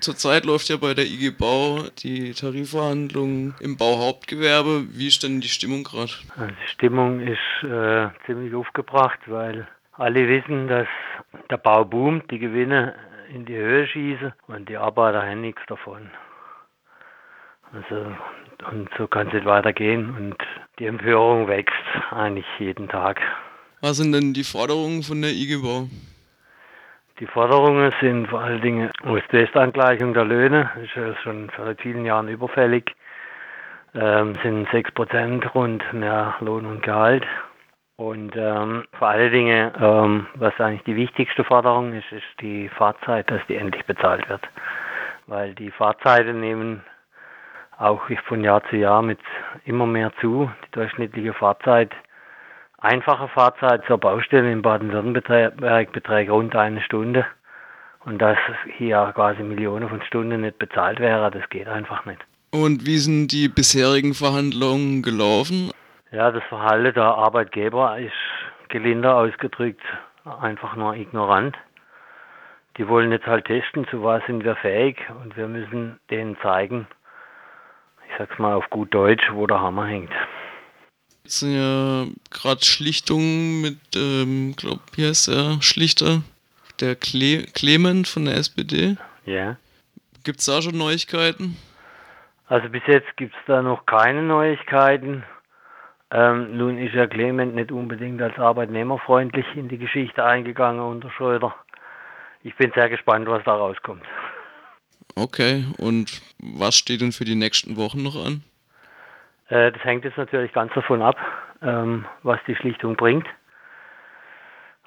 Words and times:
Zurzeit 0.00 0.44
läuft 0.46 0.68
ja 0.68 0.76
bei 0.76 0.94
der 0.94 1.04
IG 1.04 1.30
Bau 1.30 1.84
die 2.02 2.32
Tarifverhandlung 2.32 3.54
im 3.60 3.76
Bauhauptgewerbe. 3.76 4.86
Wie 4.92 5.08
ist 5.08 5.22
denn 5.22 5.40
die 5.40 5.48
Stimmung 5.48 5.84
gerade? 5.84 6.12
Also 6.36 6.54
die 6.54 6.68
Stimmung 6.68 7.20
ist 7.20 7.64
äh, 7.64 8.08
ziemlich 8.26 8.54
aufgebracht, 8.54 9.18
weil 9.26 9.68
alle 9.92 10.26
wissen, 10.28 10.68
dass 10.68 10.88
der 11.50 11.58
Bau 11.58 11.84
boomt, 11.84 12.30
die 12.30 12.38
Gewinne 12.38 12.94
in 13.32 13.44
die 13.44 13.56
Höhe 13.56 13.86
schießen 13.86 14.32
und 14.48 14.68
die 14.68 14.76
Arbeiter 14.76 15.22
haben 15.22 15.42
nichts 15.42 15.62
davon. 15.68 16.10
Also, 17.72 18.14
und 18.70 18.88
so 18.98 19.06
kann 19.06 19.28
es 19.28 19.34
nicht 19.34 19.46
weitergehen 19.46 20.16
und 20.16 20.36
die 20.78 20.86
Empörung 20.86 21.46
wächst 21.46 21.74
eigentlich 22.10 22.46
jeden 22.58 22.88
Tag. 22.88 23.20
Was 23.80 23.98
sind 23.98 24.12
denn 24.12 24.34
die 24.34 24.44
Forderungen 24.44 25.02
von 25.02 25.22
der 25.22 25.30
IG 25.30 25.58
Bau? 25.62 25.88
Die 27.20 27.26
Forderungen 27.26 27.92
sind 28.00 28.28
vor 28.28 28.40
allen 28.40 28.62
Dingen 28.62 28.90
Ost-West-Angleichung 29.04 30.14
der 30.14 30.24
Löhne, 30.24 30.70
das 30.74 31.14
ist 31.16 31.20
schon 31.20 31.50
seit 31.54 31.78
vielen 31.82 32.06
Jahren 32.06 32.28
überfällig. 32.28 32.96
Ähm, 33.94 34.34
sind 34.42 34.66
6% 34.70 35.52
rund 35.52 35.92
mehr 35.92 36.36
Lohn 36.40 36.64
und 36.64 36.82
Gehalt. 36.82 37.26
Und 37.96 38.34
ähm, 38.36 38.84
vor 38.98 39.08
allen 39.08 39.32
Dingen, 39.32 39.70
ähm, 39.78 40.28
was 40.36 40.58
eigentlich 40.58 40.84
die 40.84 40.96
wichtigste 40.96 41.44
Forderung 41.44 41.92
ist, 41.92 42.10
ist 42.10 42.40
die 42.40 42.70
Fahrzeit, 42.70 43.30
dass 43.30 43.44
die 43.48 43.56
endlich 43.56 43.84
bezahlt 43.84 44.26
wird. 44.30 44.48
Weil 45.26 45.54
die 45.54 45.70
Fahrzeiten 45.70 46.40
nehmen 46.40 46.82
auch 47.76 48.00
von 48.28 48.42
Jahr 48.42 48.62
zu 48.70 48.76
Jahr 48.76 49.02
mit 49.02 49.20
immer 49.66 49.86
mehr 49.86 50.10
zu. 50.22 50.50
Die 50.66 50.70
durchschnittliche 50.70 51.34
Fahrzeit, 51.34 51.90
einfache 52.80 53.28
Fahrzeit 53.28 53.84
zur 53.86 53.98
Baustelle 53.98 54.50
in 54.50 54.62
Baden-Württemberg 54.62 55.92
beträgt 55.92 56.30
rund 56.30 56.54
eine 56.56 56.82
Stunde. 56.82 57.26
Und 58.04 58.18
dass 58.18 58.38
hier 58.78 59.12
quasi 59.14 59.42
Millionen 59.42 59.88
von 59.88 60.02
Stunden 60.02 60.40
nicht 60.40 60.58
bezahlt 60.58 61.00
wäre, 61.00 61.30
das 61.30 61.48
geht 61.50 61.68
einfach 61.68 62.06
nicht. 62.06 62.20
Und 62.52 62.86
wie 62.86 62.98
sind 62.98 63.28
die 63.28 63.48
bisherigen 63.48 64.14
Verhandlungen 64.14 65.02
gelaufen? 65.02 65.70
Ja, 66.10 66.30
das 66.32 66.42
Verhalten 66.44 66.94
der 66.94 67.04
Arbeitgeber 67.04 67.98
ist 67.98 68.12
gelinder 68.68 69.16
ausgedrückt 69.16 69.82
einfach 70.40 70.76
nur 70.76 70.94
ignorant. 70.94 71.56
Die 72.76 72.88
wollen 72.88 73.12
jetzt 73.12 73.26
halt 73.26 73.46
testen, 73.46 73.86
zu 73.88 74.02
was 74.02 74.24
sind 74.26 74.44
wir 74.44 74.56
fähig 74.56 74.96
und 75.22 75.36
wir 75.36 75.48
müssen 75.48 75.98
denen 76.10 76.36
zeigen, 76.42 76.86
ich 78.08 78.16
sag's 78.18 78.38
mal 78.38 78.54
auf 78.54 78.68
gut 78.70 78.94
Deutsch, 78.94 79.24
wo 79.32 79.46
der 79.46 79.60
Hammer 79.60 79.86
hängt. 79.86 80.12
Jetzt 81.24 81.40
sind 81.40 81.54
ja 81.54 82.06
gerade 82.30 82.64
Schlichtungen 82.64 83.60
mit, 83.60 83.78
ähm, 83.94 84.54
glaub, 84.56 84.80
wie 84.94 85.06
heißt 85.06 85.28
der 85.28 85.58
Schlichter? 85.60 86.22
Der 86.80 86.96
Cle 86.96 87.44
Clement 87.54 88.08
von 88.08 88.24
der 88.24 88.36
SPD. 88.36 88.96
Ja. 89.26 89.56
Gibt's 90.24 90.46
da 90.46 90.62
schon 90.62 90.78
Neuigkeiten? 90.78 91.56
Also 92.46 92.68
bis 92.68 92.82
jetzt 92.86 93.16
gibt's 93.16 93.36
da 93.46 93.62
noch 93.62 93.86
keine 93.86 94.22
Neuigkeiten. 94.22 95.22
Ähm, 96.10 96.56
nun 96.56 96.78
ist 96.78 96.94
ja 96.94 97.06
Clement 97.06 97.54
nicht 97.54 97.70
unbedingt 97.70 98.20
als 98.20 98.36
arbeitnehmerfreundlich 98.36 99.46
in 99.54 99.68
die 99.68 99.78
Geschichte 99.78 100.24
eingegangen 100.24 100.80
unter 100.80 101.10
Schröder. 101.12 101.54
Ich 102.42 102.56
bin 102.56 102.72
sehr 102.74 102.88
gespannt, 102.88 103.28
was 103.28 103.44
da 103.44 103.54
rauskommt. 103.54 104.02
Okay, 105.14 105.64
und 105.76 106.22
was 106.38 106.76
steht 106.76 107.00
denn 107.00 107.12
für 107.12 107.24
die 107.24 107.34
nächsten 107.34 107.76
Wochen 107.76 108.02
noch 108.02 108.16
an? 108.16 108.42
Äh, 109.50 109.72
das 109.72 109.84
hängt 109.84 110.04
jetzt 110.04 110.16
natürlich 110.16 110.52
ganz 110.52 110.72
davon 110.72 111.02
ab, 111.02 111.16
ähm, 111.62 112.06
was 112.22 112.38
die 112.46 112.56
Schlichtung 112.56 112.96
bringt. 112.96 113.26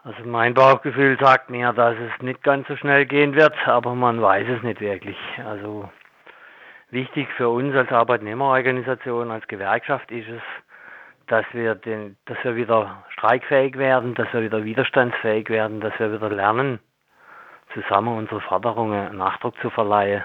Also 0.03 0.23
mein 0.25 0.53
Bauchgefühl 0.53 1.17
sagt 1.19 1.49
mir, 1.49 1.71
dass 1.71 1.95
es 1.95 2.21
nicht 2.21 2.43
ganz 2.43 2.67
so 2.67 2.75
schnell 2.75 3.05
gehen 3.05 3.35
wird, 3.35 3.55
aber 3.67 3.95
man 3.95 4.21
weiß 4.21 4.47
es 4.49 4.63
nicht 4.63 4.81
wirklich. 4.81 5.17
Also 5.45 5.89
wichtig 6.89 7.29
für 7.37 7.47
uns 7.47 7.73
als 7.73 7.89
Arbeitnehmerorganisation, 7.89 9.31
als 9.31 9.47
Gewerkschaft 9.47 10.11
ist 10.11 10.27
es, 10.27 10.41
dass 11.27 11.45
wir, 11.53 11.75
den, 11.75 12.17
dass 12.25 12.37
wir 12.43 12.57
wieder 12.57 13.03
streikfähig 13.11 13.77
werden, 13.77 14.13
dass 14.13 14.31
wir 14.33 14.41
wieder 14.41 14.65
widerstandsfähig 14.65 15.49
werden, 15.49 15.79
dass 15.79 15.97
wir 15.97 16.11
wieder 16.11 16.29
lernen, 16.29 16.79
zusammen 17.73 18.17
unsere 18.17 18.41
Forderungen 18.41 19.17
Nachdruck 19.17 19.57
zu 19.61 19.69
verleihen 19.69 20.23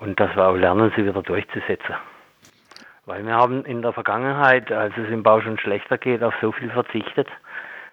und 0.00 0.18
dass 0.18 0.34
wir 0.34 0.48
auch 0.48 0.56
lernen, 0.56 0.92
sie 0.96 1.06
wieder 1.06 1.22
durchzusetzen. 1.22 1.94
Weil 3.08 3.24
wir 3.24 3.36
haben 3.36 3.64
in 3.64 3.80
der 3.80 3.94
Vergangenheit, 3.94 4.70
als 4.70 4.92
es 4.98 5.08
im 5.08 5.22
Bau 5.22 5.40
schon 5.40 5.58
schlechter 5.58 5.96
geht, 5.96 6.22
auf 6.22 6.34
so 6.42 6.52
viel 6.52 6.68
verzichtet. 6.68 7.26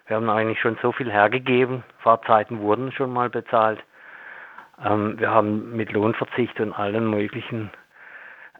Wir 0.06 0.16
haben 0.16 0.28
eigentlich 0.28 0.60
schon 0.60 0.76
so 0.82 0.92
viel 0.92 1.10
hergegeben. 1.10 1.84
Fahrzeiten 2.00 2.60
wurden 2.60 2.92
schon 2.92 3.14
mal 3.14 3.30
bezahlt. 3.30 3.82
Ähm, 4.84 5.18
wir 5.18 5.30
haben 5.30 5.74
mit 5.74 5.90
Lohnverzicht 5.90 6.60
und 6.60 6.74
allen 6.74 7.08
möglichen 7.08 7.70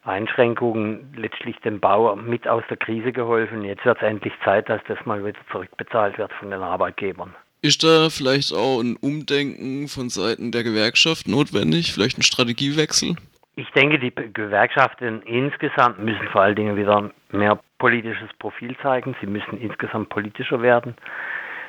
Einschränkungen 0.03 1.13
letztlich 1.15 1.59
dem 1.59 1.79
Bau 1.79 2.17
mit 2.17 2.49
aus 2.49 2.65
der 2.71 2.79
Krise 2.79 3.13
geholfen. 3.13 3.63
Jetzt 3.63 3.85
wird 3.85 3.99
es 3.99 4.09
endlich 4.09 4.33
Zeit, 4.43 4.71
dass 4.71 4.81
das 4.89 5.05
mal 5.05 5.23
wieder 5.23 5.39
zurückbezahlt 5.53 6.17
wird 6.17 6.33
von 6.33 6.51
den 6.51 6.63
Arbeitgebern. 6.63 7.35
Ist 7.61 7.85
da 7.85 8.09
vielleicht 8.09 8.55
auch 8.55 8.81
ein 8.81 8.97
Umdenken 8.97 9.89
von 9.89 10.09
Seiten 10.09 10.53
der 10.53 10.65
Gewerkschaft 10.65 11.29
notwendig? 11.29 11.93
Vielleicht 11.93 12.17
ein 12.17 12.23
Strategiewechsel? 12.23 13.17
Ich 13.59 13.71
denke, 13.71 13.99
die 13.99 14.13
Gewerkschaften 14.15 15.23
insgesamt 15.23 15.99
müssen 15.99 16.29
vor 16.29 16.43
allen 16.43 16.57
Dingen 16.57 16.77
wieder 16.77 17.11
mehr 17.31 17.59
politisches 17.79 18.31
Profil 18.39 18.77
zeigen. 18.83 19.17
Sie 19.19 19.27
müssen 19.27 19.59
insgesamt 19.59 20.11
politischer 20.11 20.61
werden. 20.61 20.95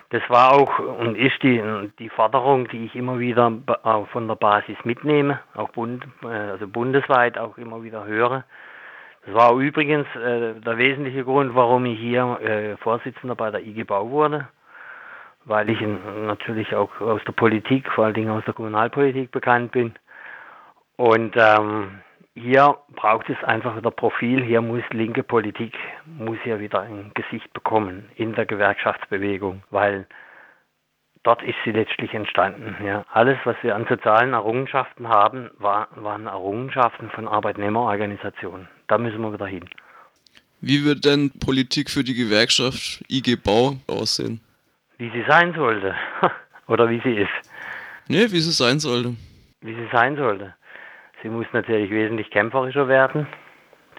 Das 0.09 0.21
war 0.29 0.51
auch 0.51 0.79
und 0.79 1.15
ist 1.15 1.41
die, 1.43 1.61
die 1.97 2.09
Forderung, 2.09 2.67
die 2.67 2.85
ich 2.85 2.95
immer 2.95 3.19
wieder 3.19 3.53
von 4.11 4.27
der 4.27 4.35
Basis 4.35 4.75
mitnehme, 4.83 5.39
auch 5.53 5.69
bund, 5.69 6.05
äh, 6.23 6.27
also 6.27 6.67
bundesweit 6.67 7.37
auch 7.37 7.57
immer 7.57 7.81
wieder 7.83 8.05
höre. 8.05 8.43
Das 9.25 9.33
war 9.33 9.53
übrigens 9.55 10.07
äh, 10.15 10.59
der 10.59 10.77
wesentliche 10.77 11.23
Grund, 11.23 11.55
warum 11.55 11.85
ich 11.85 11.99
hier 11.99 12.37
äh, 12.41 12.75
Vorsitzender 12.77 13.35
bei 13.35 13.49
der 13.49 13.65
IG 13.65 13.85
Bau 13.85 14.09
wurde, 14.09 14.49
weil 15.45 15.69
ich 15.69 15.79
natürlich 16.25 16.75
auch 16.75 16.99
aus 16.99 17.21
der 17.25 17.33
Politik, 17.33 17.89
vor 17.91 18.05
allen 18.05 18.13
Dingen 18.13 18.31
aus 18.31 18.43
der 18.43 18.53
Kommunalpolitik 18.53 19.31
bekannt 19.31 19.71
bin. 19.71 19.93
Und 20.97 21.35
ähm, 21.37 22.01
hier 22.33 22.77
braucht 22.95 23.29
es 23.29 23.43
einfach 23.43 23.77
wieder 23.77 23.91
Profil. 23.91 24.43
Hier 24.43 24.61
muss 24.61 24.83
linke 24.91 25.23
Politik 25.23 25.73
muss 26.05 26.37
hier 26.43 26.59
wieder 26.59 26.81
ein 26.81 27.11
Gesicht 27.13 27.51
bekommen 27.53 28.09
in 28.15 28.33
der 28.33 28.45
Gewerkschaftsbewegung, 28.45 29.63
weil 29.69 30.07
dort 31.23 31.43
ist 31.43 31.55
sie 31.65 31.71
letztlich 31.71 32.13
entstanden. 32.13 32.75
Ja. 32.83 33.05
Alles, 33.11 33.37
was 33.43 33.55
wir 33.61 33.75
an 33.75 33.85
sozialen 33.87 34.33
Errungenschaften 34.33 35.07
haben, 35.07 35.49
war, 35.57 35.87
waren 35.95 36.25
Errungenschaften 36.25 37.09
von 37.11 37.27
Arbeitnehmerorganisationen. 37.27 38.67
Da 38.87 38.97
müssen 38.97 39.21
wir 39.21 39.33
wieder 39.33 39.47
hin. 39.47 39.65
Wie 40.61 40.83
wird 40.83 41.05
denn 41.05 41.31
Politik 41.39 41.89
für 41.89 42.03
die 42.03 42.15
Gewerkschaft 42.15 43.03
IG 43.09 43.35
Bau 43.35 43.77
aussehen? 43.87 44.41
Wie 44.97 45.11
sie 45.11 45.23
sein 45.27 45.53
sollte. 45.53 45.95
Oder 46.67 46.89
wie 46.89 46.99
sie 47.01 47.15
ist. 47.17 47.51
Nee, 48.07 48.31
wie 48.31 48.39
sie 48.39 48.51
sein 48.51 48.79
sollte. 48.79 49.15
Wie 49.61 49.75
sie 49.75 49.87
sein 49.91 50.15
sollte. 50.15 50.55
Sie 51.21 51.29
muss 51.29 51.47
natürlich 51.53 51.89
wesentlich 51.91 52.29
kämpferischer 52.29 52.87
werden. 52.87 53.27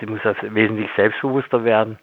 Sie 0.01 0.06
muss 0.06 0.21
wesentlich 0.25 0.91
selbstbewusster 0.97 1.65
werden. 1.65 1.99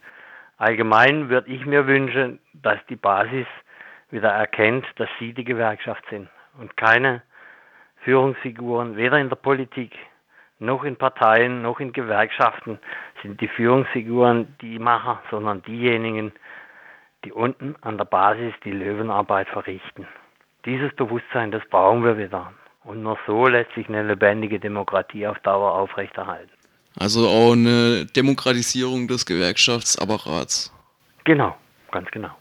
Allgemein 0.58 1.30
würde 1.30 1.50
ich 1.50 1.66
mir 1.66 1.88
wünschen, 1.88 2.40
dass 2.54 2.78
die 2.90 2.96
Basis 2.96 3.48
wieder 4.10 4.30
erkennt, 4.30 4.86
dass 4.98 5.10
sie 5.20 5.34
die 5.34 5.44
Gewerkschaft 5.44 6.04
sind 6.10 6.30
und 6.60 6.78
keine 6.78 7.22
Führungsfiguren, 8.04 8.96
weder 8.96 9.18
in 9.18 9.30
der 9.30 9.36
Politik 9.36 9.92
noch 10.60 10.84
in 10.84 10.96
Parteien 10.96 11.62
noch 11.62 11.80
in 11.80 11.92
Gewerkschaften 11.92 12.80
sind 13.22 13.42
die 13.42 13.48
Führungsfiguren 13.48 14.56
die 14.62 14.80
Macher, 14.80 15.22
sondern 15.30 15.62
diejenigen, 15.64 16.32
die 17.26 17.34
unten 17.34 17.76
an 17.82 17.98
der 17.98 18.06
Basis 18.06 18.54
die 18.64 18.72
Löwenarbeit 18.72 19.50
verrichten. 19.50 20.08
Dieses 20.64 20.96
Bewusstsein, 20.96 21.52
das 21.52 21.66
brauchen 21.70 22.04
wir 22.04 22.18
wieder. 22.18 22.54
Und 22.86 23.02
nur 23.02 23.18
so 23.26 23.48
lässt 23.48 23.74
sich 23.74 23.90
eine 23.90 24.04
lebendige 24.04 24.60
Demokratie 24.60 25.26
auf 25.26 25.40
Dauer 25.40 25.74
aufrechterhalten. 25.74 26.52
Also 26.98 27.28
auch 27.28 27.54
eine 27.54 28.06
Demokratisierung 28.06 29.08
des 29.08 29.26
Gewerkschaftsapparats. 29.26 30.72
Genau, 31.24 31.56
ganz 31.92 32.10
genau. 32.12 32.36